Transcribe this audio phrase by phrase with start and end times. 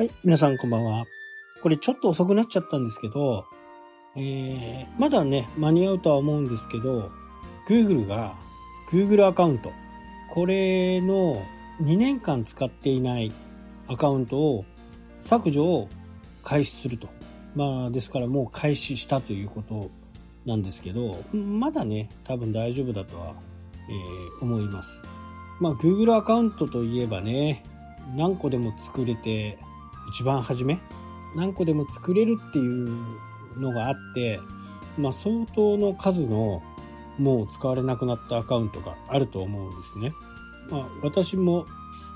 [0.00, 1.04] はい、皆さんこんばんは。
[1.60, 3.44] これちょっと遅くなっちゃったんですけど、
[4.16, 7.10] えー、まだね、間に合うとは思うんですけど、
[7.68, 8.34] Google が
[8.90, 9.70] Google アカウント、
[10.30, 11.44] これの
[11.82, 13.30] 2年間使っていない
[13.88, 14.64] アカウントを
[15.18, 15.90] 削除を
[16.42, 17.10] 開始すると。
[17.54, 19.90] まあ、ですからもう開始したということ
[20.46, 23.34] なんですけど、まだね、多分大丈夫だとは、
[23.90, 25.06] えー、思います。
[25.60, 27.62] まあ、Google アカウントといえばね、
[28.16, 29.58] 何個でも作れて、
[30.08, 30.80] 一番初め、
[31.34, 32.90] 何個でも作れるっていう
[33.56, 34.40] のがあって、
[34.98, 36.62] まあ、相当の数の
[37.18, 40.12] もう使われなくなったアカウントがあると思うんですね。
[40.70, 41.66] まあ、私も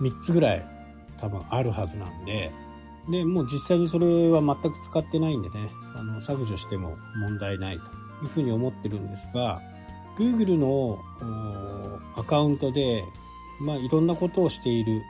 [0.00, 0.66] 3つぐらい
[1.20, 2.52] 多分あるはずなんで、
[3.10, 7.82] で、もう実際にそれは全く使ってないんでね、あの、削除しても問題ないと
[8.24, 9.60] いうふうに思ってるんですが、
[10.18, 10.98] Google の
[12.16, 13.04] アカウントで、
[13.60, 15.02] まあ、いろんなことをしている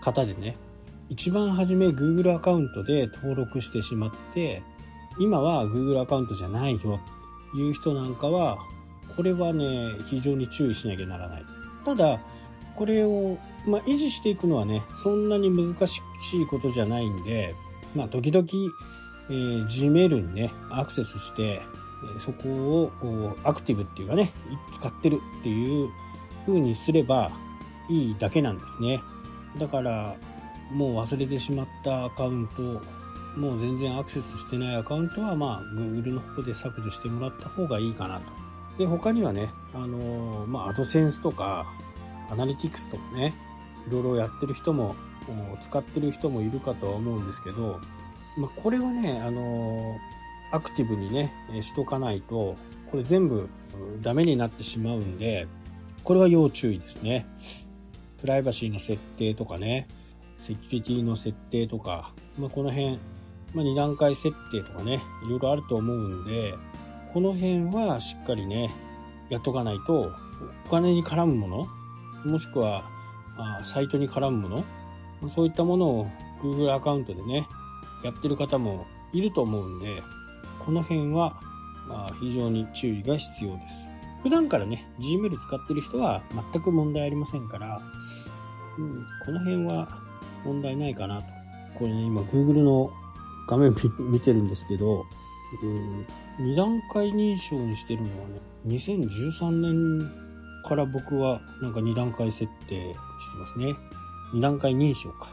[0.00, 0.56] 方でね、
[1.12, 4.62] 一番初め Google アカウントで登録してしまって、
[5.18, 7.00] 今は Google アカウントじゃないよ
[7.52, 8.56] という人なんかは、
[9.14, 11.44] これはね、非常に注意しなきゃならない。
[11.84, 12.18] ただ、
[12.74, 16.00] これを、まあ、維持していくのはね、そんなに難し
[16.32, 17.54] いことじゃないんで、
[17.94, 18.46] まあ、時々、
[19.28, 21.60] えー、Gmail にね、アクセスして、
[22.18, 24.32] そこをアクティブっていうかね、
[24.70, 25.90] 使ってるっていう
[26.46, 27.30] 風にすれば
[27.90, 29.02] いいだけなんですね。
[29.58, 30.16] だから、
[30.72, 32.62] もう忘れてしまったアカウント、
[33.38, 38.24] もう全然アクセスしてないアカウントは、まあ、Google の方で削除してもらった方がいいかなと。
[38.78, 41.66] で、他にはね、あのー、まあ、アドセンスとか、
[42.30, 43.34] アナリティクスとかね、
[43.88, 44.94] いろいろやってる人も、
[45.60, 47.80] 使ってる人もいるかとは思うんですけど、
[48.36, 52.56] まあ、これはね、あのー、アクティブにね、しとかないと、
[52.90, 53.48] これ全部
[54.02, 55.46] ダメになってしまうんで、
[56.04, 57.26] これは要注意ですね。
[58.20, 59.88] プライバシーの設定とかね、
[60.42, 62.98] セキュリティの設定とか、まあ、この辺、
[63.54, 66.54] まあ、2段階設定とかね、いろいろあると思うんで、
[67.14, 68.74] この辺はしっかりね、
[69.30, 70.10] やっとかないと、
[70.66, 71.68] お金に絡むも
[72.24, 72.90] の、もしくは、
[73.38, 74.64] あサイトに絡むも
[75.20, 76.10] の、そういったものを
[76.42, 77.46] Google アカウントでね、
[78.02, 80.02] やってる方もいると思うんで、
[80.58, 81.40] この辺は、
[81.86, 83.92] まあ、非常に注意が必要です。
[84.24, 86.20] 普段からね、Gmail 使ってる人は
[86.52, 87.80] 全く問題ありませんから、
[88.76, 90.02] うん、この辺は
[90.44, 91.28] 問題ないかなと。
[91.74, 92.90] これね、今 Google の
[93.48, 95.06] 画面 見てるんですけど、
[95.62, 96.06] うん、
[96.38, 100.10] 2段階認証にしてるのはね、2013年
[100.64, 103.74] から僕はなんか2段階設定してますね。
[104.34, 105.30] 2段階認証か。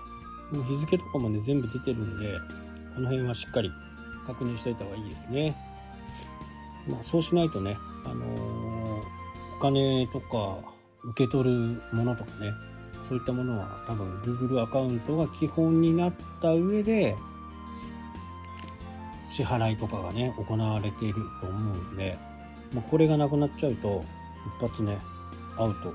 [0.51, 2.33] もう日付とかもね、全部出てるんで、
[2.95, 3.71] この辺はしっかり
[4.25, 5.55] 確認しておいた方がいいですね。
[6.87, 10.57] まあそうしないとね、あのー、お金とか
[11.03, 12.51] 受け取るものとかね、
[13.09, 17.17] そういったものは多分 Google アカウントが基本になった上で
[19.29, 22.17] 支払いとかがね行われていると思うんで、
[22.71, 24.03] まあ、これがなくなっちゃうと
[24.59, 24.99] 一発ね
[25.57, 25.93] アウト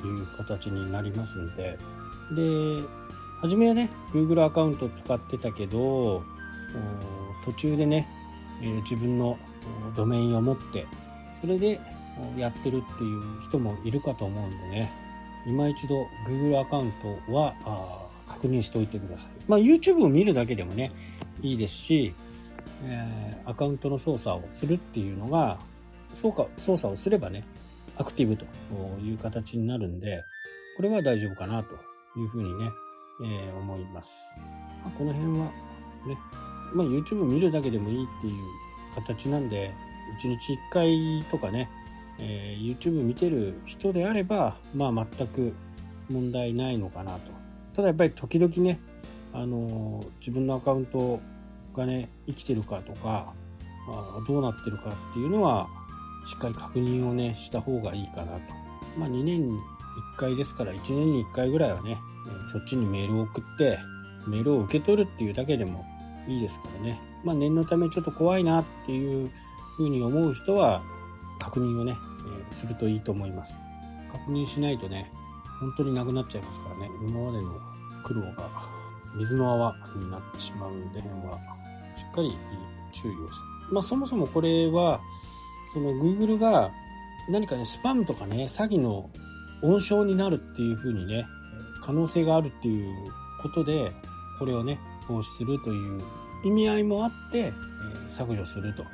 [0.00, 1.78] という形になりますんで。
[2.32, 3.00] で
[3.40, 6.22] 初めはね Google アカウント使ってたけど
[7.44, 8.06] 途中でね、
[8.62, 9.38] えー、自分の
[9.96, 10.86] ドメインを持って
[11.40, 11.80] それで
[12.36, 14.99] やってるっていう人もいるかと思うんでね。
[15.46, 16.92] 今一度 Google アカウン
[17.26, 17.54] トは
[18.28, 19.30] 確認しておいてください。
[19.48, 20.90] まあ、YouTube を見るだけでもね、
[21.42, 22.14] いいですし、
[22.84, 25.58] えー、アカウントの操作をするっていうのが、
[26.12, 27.44] そうか、操作をすればね、
[27.96, 28.46] アクティブと
[29.00, 30.22] いう形になるんで、
[30.76, 31.74] これは大丈夫かなと
[32.18, 32.70] いうふうにね、
[33.22, 34.22] えー、思います。
[34.82, 35.46] まあ、この辺は
[36.06, 36.18] ね、
[36.72, 38.34] まあ、YouTube 見るだけでもいいっていう
[38.94, 39.72] 形なんで、
[40.18, 41.68] 1日1回とかね、
[42.20, 45.54] えー、YouTube 見てる人であれば、まあ全く
[46.10, 47.32] 問題ないのかなと。
[47.74, 48.78] ただやっぱり時々ね、
[49.32, 51.20] あのー、自分のアカウント
[51.74, 53.32] がね、生きてるかとか、
[53.88, 55.68] あどうなってるかっていうのは、
[56.26, 58.40] しっかり確認をね、した方がいいかなと。
[58.98, 59.60] まあ2年に1
[60.18, 61.98] 回ですから、1年に1回ぐらいはね、
[62.52, 63.78] そっちにメールを送って、
[64.26, 65.86] メールを受け取るっていうだけでも
[66.28, 67.00] いいですからね。
[67.24, 69.30] まあ念のためちょっと怖いなっていう
[69.76, 70.82] ふうに思う人は、
[71.38, 71.96] 確認をね、
[72.26, 73.58] えするといいと思います。
[74.10, 75.10] 確認しないとね、
[75.60, 77.52] 本当になくなっちゃいますからね、今までの
[78.04, 78.50] 苦労が
[79.16, 81.38] 水の泡になってしまうんで、は
[81.96, 82.36] しっかり
[82.92, 83.44] 注意をして。
[83.72, 85.00] まあそもそもこれは、
[85.72, 86.70] その Google が
[87.28, 89.10] 何かね、スパムとかね、詐欺の
[89.62, 91.26] 温床になるっていうふうにね、
[91.82, 92.94] 可能性があるっていう
[93.42, 93.92] ことで、
[94.38, 96.02] これをね、防止するという
[96.44, 97.52] 意味合いもあって、え、
[98.08, 98.84] 削除すると。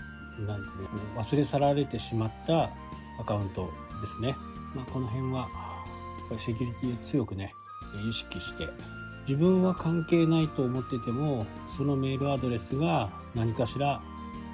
[0.43, 2.71] なんでね、忘れ去られてしまった
[3.19, 3.71] アカウント
[4.01, 4.37] ですね。
[4.75, 5.49] まあ、この辺は、
[6.39, 7.55] セキュリティを強くね、
[8.09, 8.69] 意識して
[9.27, 14.01] 自分は関係ないと思っててもそのメールアドレスが何かしら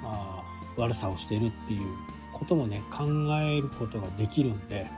[0.03, 0.43] あ
[0.77, 1.87] 悪さをしてるっていう
[2.33, 3.05] こともね考
[3.39, 4.89] えることができるんで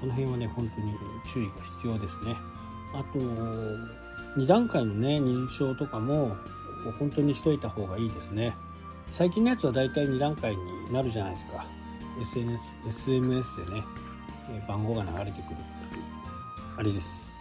[0.00, 0.94] この辺はね本当に
[1.26, 2.34] 注意が必要ですね。
[2.94, 3.18] あと
[4.38, 6.36] 2段階のね認証とかも
[6.98, 8.54] 本当にしといた方がいいですね。
[9.10, 11.66] 最近のやつはだいたい2段階になるじゃないですか。
[12.20, 13.84] SNS SMS でね
[14.68, 15.56] 番号が流れてくるっ
[15.88, 16.02] ていう
[16.76, 17.34] あれです。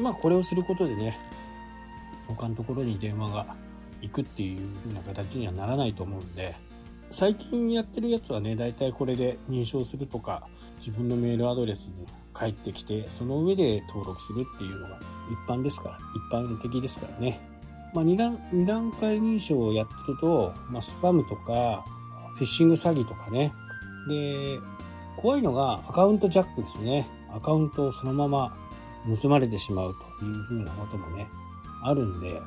[0.00, 1.18] まあこれをすることでね
[2.26, 3.56] 他のところに電話が
[4.00, 6.54] 行くっていう風な形にはならないと思うんで
[7.10, 10.46] 最近やってるやつはね大体これで認証するとか
[10.78, 15.00] 自分のメールアドレスに返ってきてその上で登録するっていうのが
[15.30, 17.40] 一般ですから一般的ですからね。
[17.94, 21.86] まあ、2, 段2段階認証をやってると、まあ、スパムとか
[22.38, 23.52] フィッシング詐欺とかね。
[24.08, 24.60] で
[25.16, 27.08] 怖いのがアカウントジャックですね。
[27.34, 28.56] アカウントをそのまま
[29.20, 31.26] 盗まれてしまうというふうなこともね
[31.82, 32.40] あるんで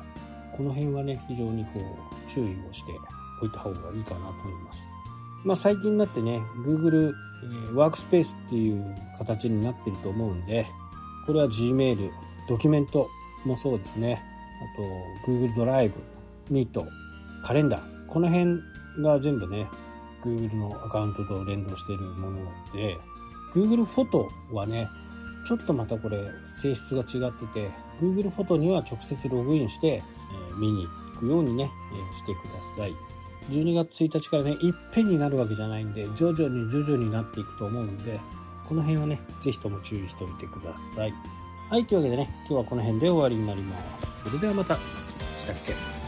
[0.56, 2.92] この辺はね非常にこう注意をして
[3.42, 4.88] おいた方がいいかなと思います。
[5.44, 7.12] まあ最近になってね Google
[7.74, 10.66] ワークスペースっていう形になってると思うんで
[11.26, 12.10] これは Gmail
[12.48, 13.10] ドキュメント
[13.44, 14.24] もそうですね。
[14.62, 16.00] あと Google ドライブ
[16.50, 16.86] Meet
[17.44, 18.06] カレンダー。
[18.08, 18.60] この辺
[18.98, 19.68] が全部ね
[20.22, 22.38] Google のアカウントと連動しているもの
[22.72, 22.98] で
[23.52, 24.88] Google フォトはね
[25.46, 26.18] ちょっとまたこれ
[26.60, 30.02] 性質が違ってて Google フォトには直接ログインして、え、
[30.56, 31.70] 見に行くようにね、
[32.12, 32.94] え、してください。
[33.50, 38.20] 12月1日からねいっぺんになるわけじゃないんで徐々に徐々になっていくと思うんで
[38.68, 41.14] この辺はね是非とも注意しておいてください。
[41.68, 44.24] はいというわけでね今日はこの辺で終わりになります。
[44.24, 46.01] それではまたしたっけ。